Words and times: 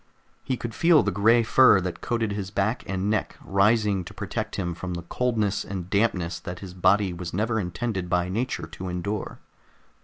He 0.43 0.57
could 0.57 0.73
feel 0.73 1.03
the 1.03 1.11
gray 1.11 1.43
fur 1.43 1.79
that 1.79 2.01
coated 2.01 2.31
his 2.31 2.49
back 2.49 2.81
and 2.87 3.07
neck 3.07 3.37
rising 3.39 4.03
to 4.05 4.15
protect 4.15 4.55
him 4.55 4.73
from 4.73 4.95
the 4.95 5.03
coldness 5.03 5.63
and 5.63 5.91
dampness 5.91 6.39
that 6.39 6.57
his 6.57 6.73
body 6.73 7.13
was 7.13 7.35
never 7.35 7.59
intended 7.59 8.09
by 8.09 8.27
nature 8.27 8.65
to 8.65 8.89
endure. 8.89 9.37